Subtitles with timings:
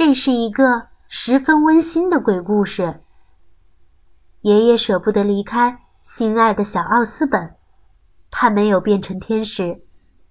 [0.00, 3.02] 这是一个十分温馨的鬼故事。
[4.40, 7.54] 爷爷舍不得离开心爱的小奥斯本，
[8.30, 9.82] 他没有变成天使，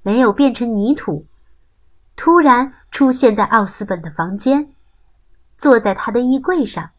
[0.01, 1.27] 没有变成泥土，
[2.15, 4.73] 突然出现在奥斯本的房间，
[5.55, 6.89] 坐在他的衣柜上。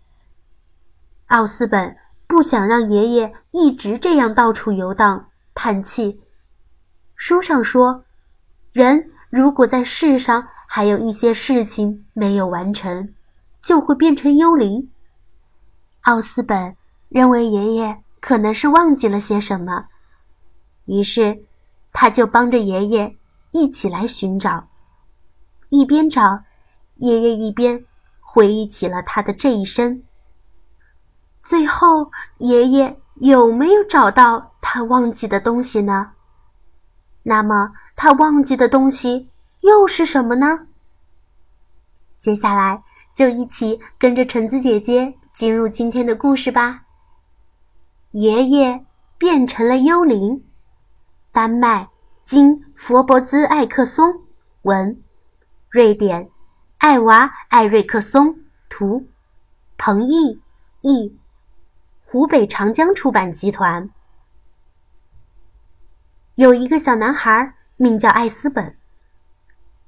[1.26, 1.96] 奥斯本
[2.28, 6.20] 不想让爷爷一直这样到处游荡，叹气。
[7.16, 8.04] 书上说，
[8.70, 13.12] 人如果在世上还有一些事情没有完成，
[13.60, 14.88] 就会变成幽灵。
[16.02, 16.76] 奥斯本
[17.08, 19.86] 认为爷爷可能是忘记了些什么，
[20.84, 21.42] 于是
[21.92, 23.16] 他就帮着爷爷
[23.50, 24.68] 一起来寻找。
[25.70, 26.44] 一边找，
[26.98, 27.84] 爷爷一边
[28.20, 30.00] 回忆起了他的这一生。
[31.42, 36.12] 最后，爷爷有没有找到他忘记的东西呢？
[37.24, 39.29] 那么，他忘记的东西
[39.60, 40.66] 又是什么呢？
[42.18, 42.82] 接下来
[43.14, 46.82] 就一起跟着橙子姐姐进入今天的故事吧。
[48.12, 48.84] 爷爷
[49.16, 50.44] 变成了幽灵。
[51.32, 51.88] 丹麦
[52.24, 54.22] 金佛伯兹艾克松
[54.62, 55.02] 文，
[55.68, 56.28] 瑞典
[56.78, 59.06] 艾娃艾瑞克松图，
[59.78, 60.40] 彭毅
[60.80, 61.16] 译。
[62.04, 63.88] 湖北长江出版集团。
[66.34, 68.76] 有一个小男孩，名叫艾斯本。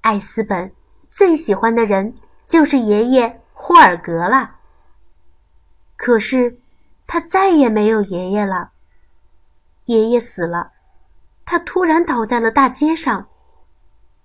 [0.03, 0.73] 艾斯本
[1.11, 2.15] 最喜欢的人
[2.47, 4.57] 就是爷爷霍尔格了。
[5.97, 6.61] 可是，
[7.07, 8.71] 他再也没有爷爷了。
[9.87, 10.73] 爷爷死了，
[11.45, 13.29] 他突然倒在了大街上，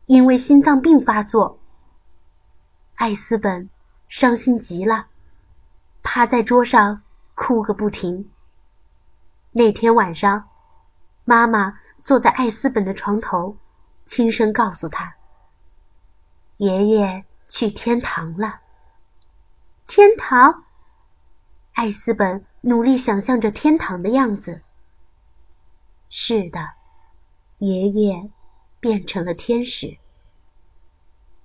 [0.05, 1.59] 因为心脏病发作。
[2.95, 3.69] 艾斯本
[4.07, 5.07] 伤心极了，
[6.03, 7.01] 趴在桌上。
[7.39, 8.31] 哭个不停。
[9.51, 10.49] 那天晚上，
[11.23, 13.55] 妈妈坐在艾斯本的床头，
[14.07, 15.13] 轻声告诉他
[16.57, 18.61] ：“爷爷去天堂了。”
[19.87, 20.63] 天堂。
[21.73, 24.61] 艾斯本努力想象着天堂的样子。
[26.09, 26.71] 是的，
[27.59, 28.31] 爷爷
[28.79, 29.97] 变成了天使。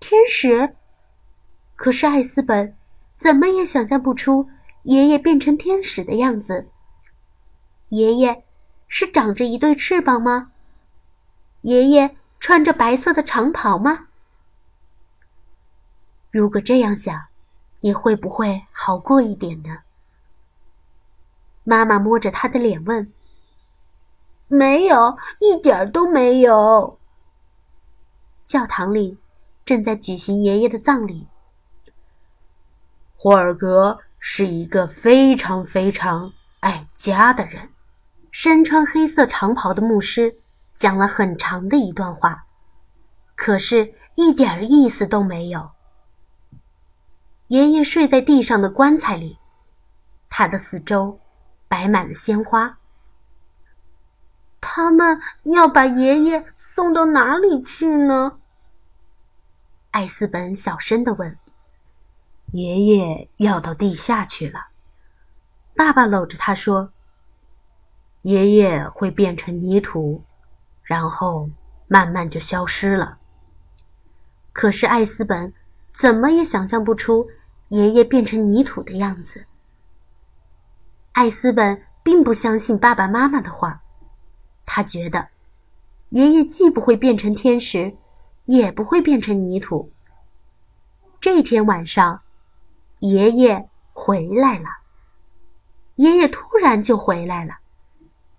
[0.00, 0.76] 天使。
[1.76, 2.76] 可是艾斯本
[3.18, 4.48] 怎么也想象不出。
[4.84, 6.68] 爷爷变成天使的样子。
[7.90, 8.44] 爷爷
[8.88, 10.50] 是长着一对翅膀吗？
[11.60, 14.08] 爷爷穿着白色的长袍吗？
[16.32, 17.16] 如果这样想，
[17.78, 19.78] 你会不会好过一点呢？
[21.62, 23.12] 妈妈摸着他的脸问
[24.48, 26.98] ：“没有，一点都没有。”
[28.44, 29.16] 教堂里
[29.64, 31.28] 正在举行爷爷的葬礼。
[33.16, 34.00] 霍尔格。
[34.24, 37.70] 是一个非常非常爱家的人。
[38.30, 40.36] 身穿黑色长袍的牧师
[40.76, 42.46] 讲了很长的一段话，
[43.34, 45.68] 可是一点意思都没有。
[47.52, 49.36] 爷爷睡在地上的棺材里，
[50.30, 51.20] 他的四周
[51.68, 52.78] 摆满了鲜花。
[54.58, 58.38] 他们要把爷爷送到哪里去呢？
[59.90, 61.38] 艾斯本小声的问。
[62.52, 64.68] 爷爷要到地下去了，
[65.76, 66.90] 爸爸搂着他说
[68.22, 70.24] ：“爷爷会变成泥土，
[70.82, 71.50] 然后
[71.86, 73.18] 慢慢就消失了。”
[74.54, 75.52] 可是艾斯本
[75.92, 77.28] 怎么也想象不出
[77.72, 79.46] 爷爷变成泥土的样子。
[81.12, 83.80] 艾斯本并不相信爸爸妈妈的话，
[84.66, 85.28] 他觉得
[86.10, 87.96] 爷爷既不会变成天使，
[88.44, 89.90] 也不会变成泥土。
[91.18, 92.20] 这天晚上。
[92.98, 94.68] 爷爷回来了。
[95.96, 97.56] 爷爷突然就回来了，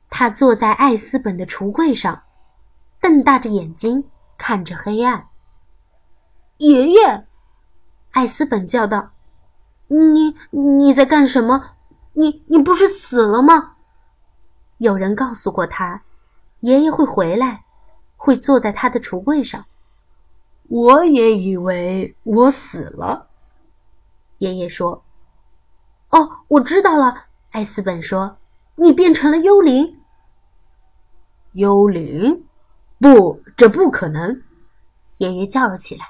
[0.10, 2.24] 他坐在艾斯本的橱柜上，
[3.02, 5.28] 瞪大着眼睛看着黑暗。
[6.60, 7.28] 爷爷，
[8.12, 9.12] 艾斯本叫道
[9.94, 11.72] ：“你你在干什么？
[12.14, 13.76] 你你不是死了吗？”
[14.80, 16.02] 有人告诉过他，
[16.62, 17.66] 爷爷会回来，
[18.18, 19.66] 会坐在他的橱柜上。
[20.70, 23.28] 我也以为我死了。
[24.40, 25.04] 爷爷说
[26.10, 28.38] ：“哦，我知道了。”艾斯本说
[28.76, 30.00] ：“你变成了幽灵。”
[31.54, 32.46] 幽灵？
[33.00, 34.42] 不，这不可能！
[35.18, 36.06] 爷爷叫了起来：“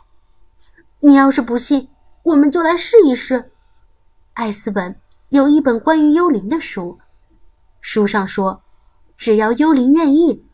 [1.02, 1.90] 你要是不信，
[2.24, 3.52] 我们就来试一试。”
[4.34, 5.00] 艾斯本
[5.30, 7.00] 有一本关于幽灵的书，
[7.82, 8.62] 书上说，
[9.18, 10.46] 只要幽灵愿意，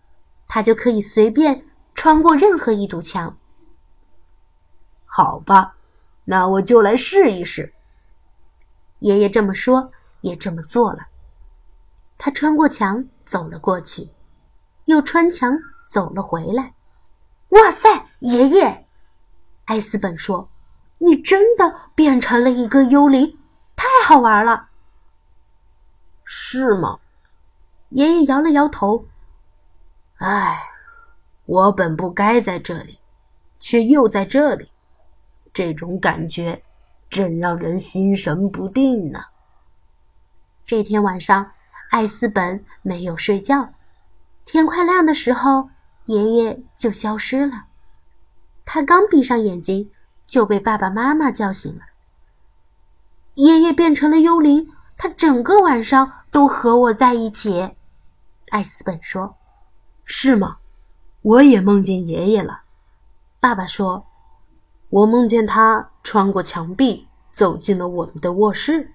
[0.48, 3.38] 他就可以随便穿过任何一堵墙。
[5.06, 5.76] 好吧。
[6.26, 7.74] 那我就来试一试。
[9.00, 9.92] 爷爷这么说，
[10.22, 11.08] 也这么做了。
[12.20, 14.08] 他穿过墙走了过去，
[14.86, 16.76] 又穿墙走了回来。
[17.50, 17.90] 哇塞，
[18.20, 18.86] 爷爷！
[19.66, 20.48] 艾斯本说
[21.00, 23.40] ：“你真的变成了一个幽灵，
[24.10, 24.70] 好玩了。
[26.24, 26.98] 是吗？
[27.90, 29.06] 爷爷摇了摇头。
[30.18, 30.58] 唉，
[31.46, 33.00] 我本不该在这里，
[33.60, 34.72] 却又在这里，
[35.54, 36.64] 这种感觉
[37.08, 39.20] 真让人心神不定呢。
[40.66, 41.52] 这天晚上，
[41.92, 43.76] 艾斯本没有睡觉。
[44.44, 45.70] 天快亮的时候，
[46.06, 47.66] 爷爷就消失了。
[48.66, 49.92] 他刚闭上眼睛，
[50.26, 51.82] 就被爸爸妈妈叫醒了。
[53.36, 54.68] 爷爷变成了幽灵，
[54.98, 57.76] 他整个晚上都和我在一起。
[58.50, 59.36] 艾斯本说
[60.06, 60.58] ：“是吗？
[61.22, 62.62] 我也梦见爷爷了。”
[63.40, 64.06] 爸爸说
[64.90, 68.94] ：“我梦见他穿过墙壁，走进了我们的卧室。”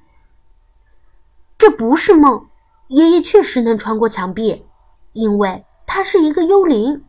[1.57, 2.49] 这不是梦，
[2.89, 4.67] 爷爷确实能穿过墙壁。
[5.13, 7.05] 因为他是一个幽灵。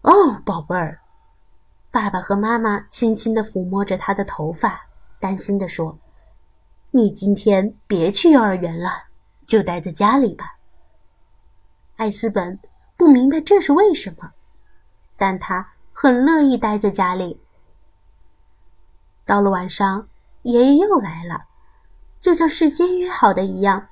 [0.00, 1.00] 哦，宝贝儿，
[1.92, 4.88] 爸爸和妈妈轻轻的抚摸着他的头发，
[5.22, 5.96] 担心的说
[6.90, 9.04] ：“你今天别去幼儿园了，
[9.46, 10.56] 就待在家里吧。”
[11.94, 12.58] 艾斯本
[12.96, 14.32] 不明白这是为什么，
[15.16, 17.40] 但他很乐意待在家里。
[19.24, 20.08] 到了晚上，
[20.42, 21.44] 爷爷又来了，
[22.18, 23.86] 就像事先约好的一样。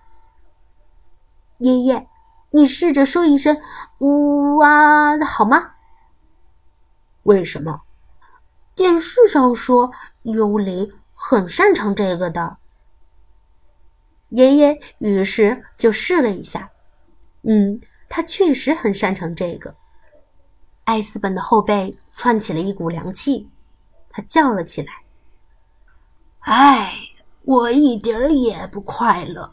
[1.58, 2.08] 爷爷。
[2.52, 3.56] 你试着说一声
[4.02, 5.74] “呜哇”好吗？
[7.22, 7.82] 为什么？
[8.74, 9.92] 电视上说
[10.22, 12.56] 幽灵很擅长这个的。
[14.30, 16.70] 爷爷于是就试了一下，
[17.42, 17.78] 嗯，
[18.08, 19.74] 他确实很擅长这个。
[20.84, 23.46] 艾斯本的后背窜起了一股凉气，
[24.08, 24.92] 他叫了起来
[26.40, 26.94] ：“哎，
[27.42, 29.52] 我一点儿也不快乐。”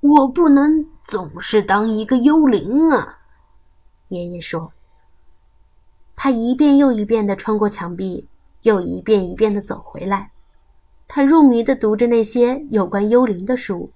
[0.00, 3.18] 我不能总是当一个幽灵啊！
[4.08, 4.72] 爷爷说。
[6.16, 8.26] 他一遍又一遍的穿过墙壁，
[8.62, 10.30] 又一遍一遍的走回来。
[11.08, 13.90] 他入迷的读着那些有关幽灵的书。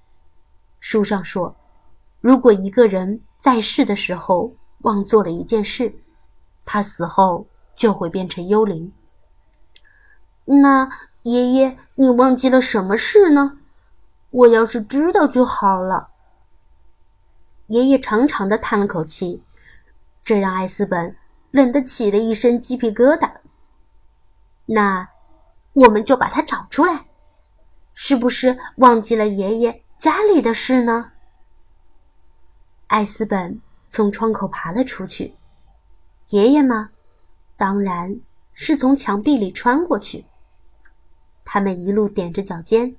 [0.80, 1.54] 书上说，
[2.20, 5.94] 如果一个人在世的时候忘做了一件事，
[6.64, 8.92] 他死后就会变成幽灵。
[10.44, 10.88] 那
[11.22, 13.58] 爷爷，你忘记了什么事呢？
[14.30, 16.08] 我要是知道就好了。
[17.66, 19.42] 爷爷长长的叹了口气，
[20.24, 21.14] 这让艾斯本
[21.50, 23.30] 冷得起了一身鸡皮疙瘩。
[24.66, 25.08] 那，
[25.72, 27.06] 我们就把它找出来，
[27.94, 31.12] 是不是忘记了爷爷家里的事呢？
[32.88, 33.60] 艾斯本
[33.90, 35.36] 从窗口爬了出去，
[36.28, 36.90] 爷爷吗？
[37.56, 38.20] 当然
[38.52, 40.26] 是从墙壁里穿过去。
[41.44, 42.96] 他们一路踮着脚尖。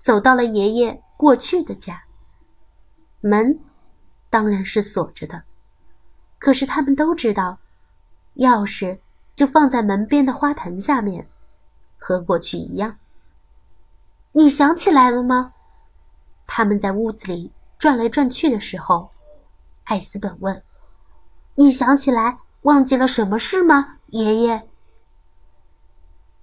[0.00, 2.04] 走到了爷爷过去的家，
[3.20, 3.58] 门
[4.30, 5.42] 当然是锁着的，
[6.38, 7.58] 可是他们都知道，
[8.36, 9.00] 钥匙
[9.34, 11.28] 就放在门边的花盆下面，
[11.98, 12.96] 和过去一样。
[14.32, 15.52] 你想起来了吗？
[16.46, 19.10] 他们在屋子里转来转去的时候，
[19.84, 20.62] 艾斯本问
[21.56, 24.68] ：“你想起来忘记了什么事吗，爷爷？”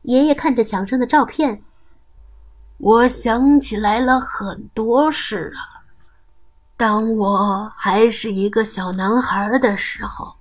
[0.03, 1.63] 爷爷看着墙上的照片。
[2.77, 5.81] 我想起来了很多事啊。
[6.77, 10.35] 当我还是一个小男孩的时候，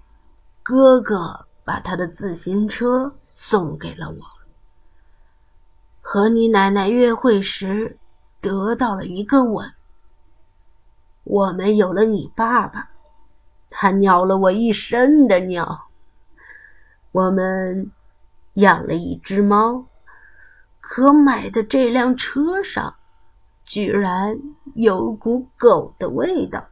[0.62, 4.33] 哥哥把他的自行车送给了我。
[6.06, 7.96] 和你奶奶约会时，
[8.38, 9.72] 得到了一个吻。
[11.24, 12.90] 我们有了你爸爸，
[13.70, 15.86] 他尿了我一身的尿。
[17.10, 17.90] 我们
[18.54, 19.86] 养了一只猫。
[20.78, 22.94] 可买的这辆车上，
[23.64, 24.38] 居然
[24.74, 26.66] 有股狗的味道。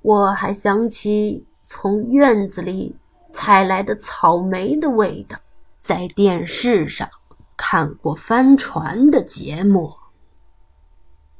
[0.00, 2.96] 我还想起从院子里
[3.30, 5.38] 采来的草莓的味道，
[5.80, 7.08] 在电视上
[7.56, 9.96] 看过帆船的节目。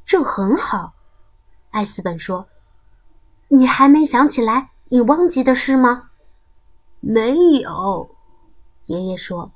[0.06, 0.94] 这很好，
[1.70, 2.49] 艾斯本说
[3.49, 6.11] ：“你还没想起来你忘记的事吗？”
[7.00, 8.16] 没有，
[8.87, 9.52] 爷爷说。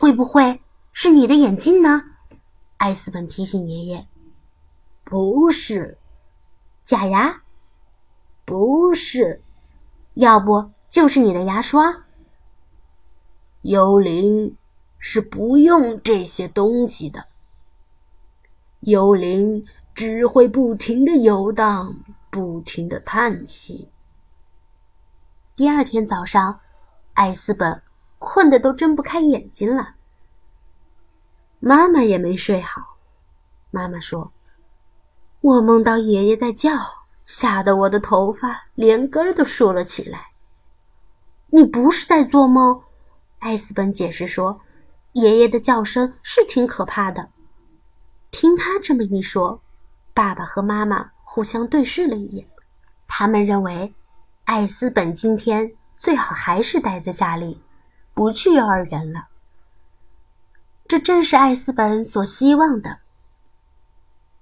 [0.00, 0.60] 会不会
[0.92, 2.02] 是你的眼镜呢？
[2.78, 4.08] 艾斯本提醒爷爷
[5.04, 5.96] ：“不是，
[6.84, 7.42] 假牙，
[8.44, 9.42] 不是，
[10.14, 12.04] 要不就是你的牙刷。”
[13.62, 14.56] 幽灵
[14.98, 17.26] 是不用这些东西的。
[18.80, 19.64] 幽灵
[19.94, 21.94] 只会不停的游荡，
[22.30, 23.88] 不停的叹息。
[25.54, 26.60] 第二天早上，
[27.14, 27.82] 艾斯本。
[28.22, 29.94] 困得都睁不开眼睛了。
[31.58, 32.98] 妈妈也没睡好。
[33.70, 34.30] 妈妈说
[35.40, 36.70] ：“我梦到爷爷在叫，
[37.24, 40.32] 吓得我的头发连根儿都竖了起来。”
[41.48, 42.82] 你不是在做梦，
[43.40, 44.60] 艾斯本解释说
[45.12, 47.28] ：“爷爷的叫声是挺可怕的。”
[48.30, 49.60] 听他这么一说，
[50.14, 52.46] 爸爸和妈妈互相对视了一眼。
[53.08, 53.92] 他们认为，
[54.44, 57.60] 艾斯本今天最好还是待在家里，
[58.14, 59.26] 不去幼儿园了。
[60.86, 62.98] 这正是艾斯本所希望的。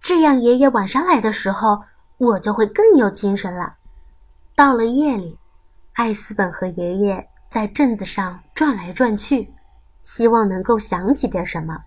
[0.00, 1.82] 这样，爷爷晚上来的时候，
[2.18, 3.76] 我就会更有精神了。
[4.54, 5.38] 到了夜里，
[5.94, 9.52] 艾斯本和爷爷在镇子上转来转去，
[10.02, 11.84] 希望能够想起点什么。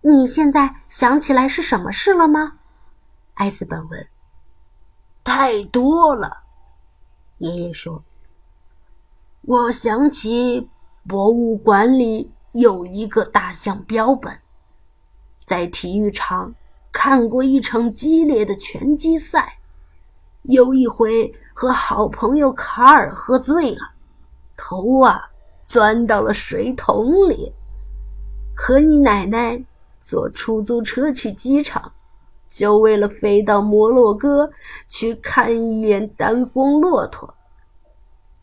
[0.00, 2.54] 你现在想起来是什么事了吗？
[3.34, 4.08] 艾斯本问。
[5.22, 6.44] 太多了，
[7.38, 8.02] 爷爷说。
[9.42, 10.68] 我想起
[11.06, 14.40] 博物馆里有一个大象标本，
[15.44, 16.54] 在体育场
[16.90, 19.58] 看过一场激烈的拳击赛，
[20.42, 23.91] 有一回和好朋友卡尔喝醉了，
[24.64, 25.20] 头啊
[25.64, 27.52] 钻到了水桶里，
[28.54, 29.60] 和你奶奶。
[30.04, 31.92] 坐出租车去机场，
[32.48, 34.50] 就为了飞到摩洛哥
[34.88, 37.32] 去看一眼丹峰骆驼。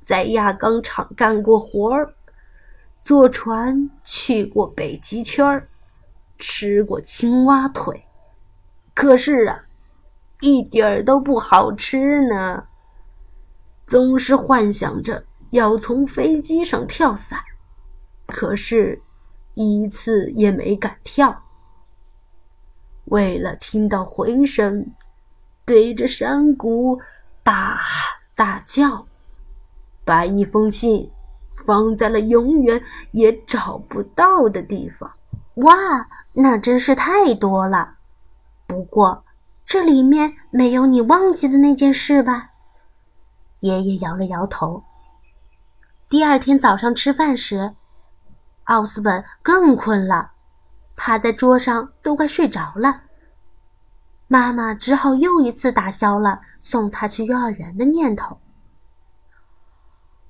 [0.01, 2.13] 在轧钢厂干过活儿，
[3.01, 5.67] 坐船去过北极圈
[6.37, 8.05] 吃过青蛙腿。
[8.93, 9.65] 可是啊，
[10.39, 12.63] 一点儿都不好吃呢。
[13.85, 17.39] 总是幻想着要从飞机上跳伞，
[18.27, 19.01] 可是，
[19.55, 21.43] 一次也没敢跳。
[23.05, 24.93] 为了听到回声，
[25.65, 26.99] 对着山谷
[27.43, 29.07] 大喊大叫，
[30.05, 31.09] 把一封信
[31.65, 35.11] 放在了永远也找不到的地方。
[35.55, 35.73] 哇，
[36.33, 37.95] 那真是太多了！
[38.67, 39.25] 不过
[39.65, 42.51] 这里面没有你忘记的那件事吧？
[43.61, 44.83] 爷爷摇了摇头。
[46.09, 47.75] 第二天早上吃饭时，
[48.63, 50.31] 奥斯本更困了。
[50.95, 53.03] 趴在桌上都快睡着了，
[54.27, 58.39] 妈妈只好又一次打消了送他去幼儿园的念头。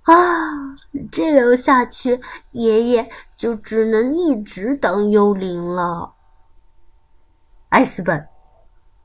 [0.03, 0.75] 啊，
[1.09, 2.19] 这样下去，
[2.51, 6.13] 爷爷就只能一直当幽灵了。
[7.69, 8.27] 艾斯本，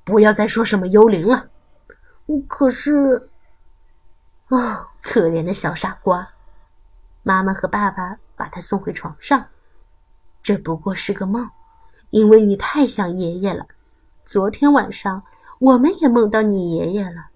[0.04, 1.50] 不要再说什么幽灵了。
[2.49, 3.31] 可是，
[4.49, 6.33] 哦，可怜的小傻瓜！
[7.25, 9.45] 妈妈和爸爸把他送回床上。
[10.43, 11.50] 这不过是个梦，
[12.11, 13.66] 因为你太像爷爷了。
[14.25, 15.23] 昨天晚上
[15.59, 17.26] 我们也梦到你爷爷了，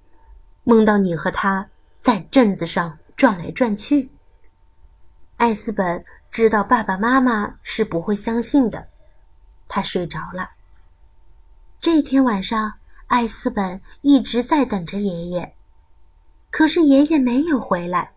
[0.64, 1.68] 梦到你和他
[2.00, 4.10] 在镇子上转来转去。
[5.38, 8.88] 艾斯本知道爸爸妈妈是不会相信的，
[9.66, 10.50] 他睡着了。
[11.80, 12.74] 这天晚上，
[13.06, 15.54] 艾斯本一直在等着爷爷，
[16.50, 18.12] 可是爷爷没有回来。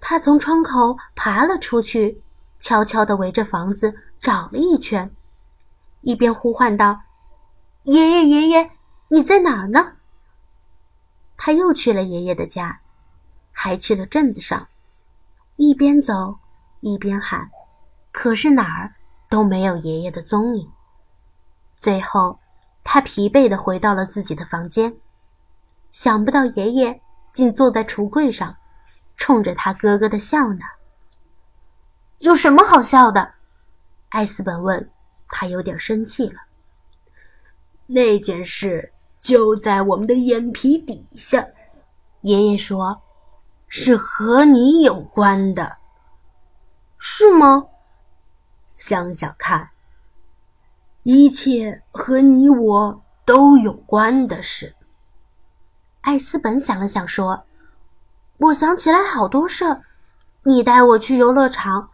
[0.00, 2.22] 他从窗口爬了出去。
[2.60, 5.14] 悄悄地围着房子找了一圈，
[6.00, 7.02] 一边呼唤道
[7.84, 8.72] ：“爷爷，爷爷，
[9.10, 9.92] 你在哪儿呢？”
[11.38, 12.80] 他又去了爷爷的家，
[13.52, 14.66] 还去了镇子上，
[15.54, 16.36] 一边走
[16.80, 17.48] 一边喊，
[18.10, 18.92] 可是哪儿
[19.30, 20.68] 都没有爷爷的踪影。
[21.76, 22.40] 最后，
[22.82, 24.96] 他疲惫地回到了自己的房间，
[25.92, 27.00] 想不到爷爷
[27.32, 28.56] 竟坐在橱柜上，
[29.18, 30.60] 冲着他咯咯的笑呢。
[32.20, 33.34] 有什么好笑的？
[34.08, 34.90] 艾斯本问。
[35.30, 36.40] 他有点生气了。
[37.86, 41.46] 那件事就在我们的眼皮底下，
[42.22, 43.02] 爷爷说，
[43.68, 45.76] 是和你有关的，
[46.96, 47.66] 是吗？
[48.78, 49.68] 想想看，
[51.02, 54.74] 一切和你我都有关的事。
[56.00, 57.44] 艾斯本想了想说
[58.38, 59.82] ：“我想起来好多事儿，
[60.44, 61.90] 你带我去游乐场。”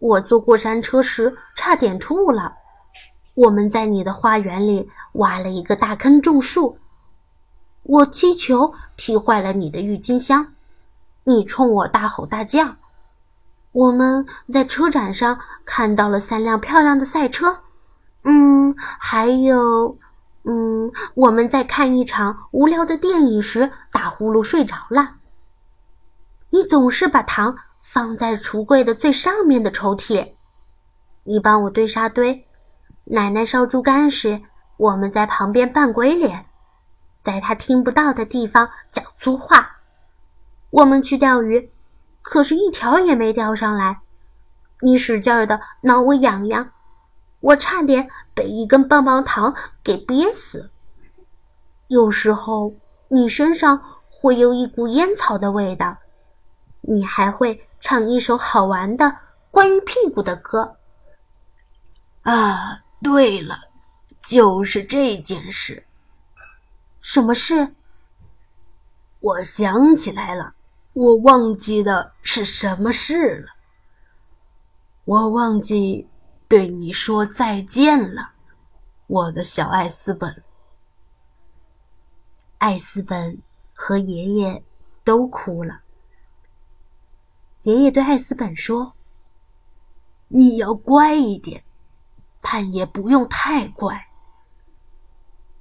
[0.00, 2.54] 我坐过山车时差点吐了。
[3.34, 6.78] 我们在你的花园里挖了一个大坑种树。
[7.82, 10.54] 我踢球踢坏了你的郁金香，
[11.24, 12.76] 你冲我大吼大叫。
[13.72, 17.60] 我们在车展上看到了三辆漂亮的赛车。
[18.24, 19.98] 嗯，还有，
[20.44, 25.16] 嗯，我们在看一场无聊的电影时打呼噜睡着了。
[26.50, 27.56] 你总是把糖。
[27.82, 30.34] 放在橱柜的最上面的抽屉。
[31.24, 32.46] 你帮我堆沙堆。
[33.04, 34.40] 奶奶烧猪肝时，
[34.76, 36.46] 我们在旁边扮鬼脸，
[37.24, 39.78] 在她听不到的地方讲粗话。
[40.70, 41.72] 我们去钓鱼，
[42.22, 44.02] 可是一条也没钓上来。
[44.82, 46.70] 你使劲的挠我痒痒，
[47.40, 49.52] 我差点被一根棒棒糖
[49.82, 50.70] 给憋死。
[51.88, 52.72] 有时候
[53.08, 55.96] 你身上会有一股烟草的味道，
[56.82, 57.66] 你还会。
[57.82, 59.16] 唱一首好玩的
[59.50, 60.76] 关于屁股的歌。
[62.20, 63.58] 啊，对了，
[64.20, 65.86] 就是这件事。
[67.00, 67.74] 什么事？
[69.20, 70.52] 我想起来了，
[70.92, 73.54] 我忘记的是什么事了。
[75.06, 76.06] 我忘记
[76.46, 78.32] 对你说再见了，
[79.06, 80.44] 我的小艾斯本。
[82.58, 83.40] 艾斯本
[83.72, 84.62] 和爷爷
[85.02, 85.80] 都哭了。
[87.62, 88.94] 爷爷对艾斯本说
[90.28, 91.62] ：“你要乖一点，
[92.40, 94.06] 但也不用太乖。”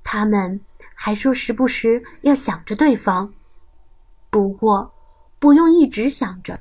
[0.01, 0.62] 他们
[0.96, 3.34] 还说时不时要想着对方，
[4.29, 4.94] 不过
[5.39, 6.60] 不用一直想着。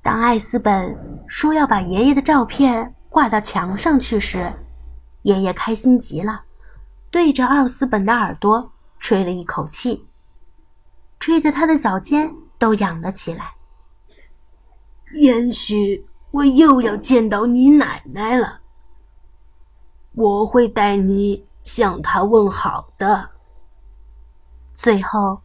[0.00, 4.52] 当艾斯本说要把爷爷的照片挂到墙上去时，
[5.22, 6.44] 爷爷开心极了，
[7.10, 10.06] 对着奥斯本的耳朵吹了一口气，
[11.20, 13.57] 吹得他的脚尖都痒了起来。
[15.12, 18.60] 也许我又要见到你奶奶了，
[20.12, 23.30] 我会带你向她问好的。
[24.74, 25.40] 最后，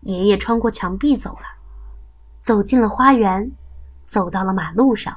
[0.00, 1.46] 爷爷穿过墙壁走了，
[2.42, 3.50] 走进了花园，
[4.06, 5.16] 走到了马路上。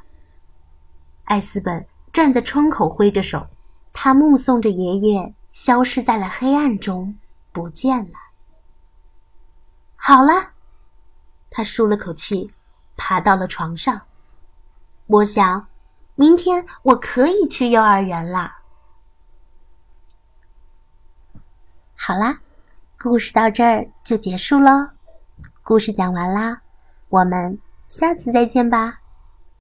[1.26, 3.48] 艾斯本站在窗口挥着手，
[3.92, 7.18] 他目送着爷爷消失在了黑暗中，
[7.52, 8.20] 不见了。
[9.96, 10.52] 好了，
[11.50, 12.52] 他舒了口气。
[13.04, 14.00] 爬到了床上，
[15.08, 15.68] 我想，
[16.14, 18.60] 明天我可以去幼儿园啦。
[21.96, 22.40] 好啦，
[23.00, 24.90] 故事到这儿就结束喽。
[25.64, 26.62] 故事讲完啦，
[27.10, 29.01] 我们下次再见吧。